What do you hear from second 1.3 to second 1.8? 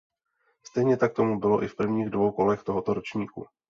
bylo i v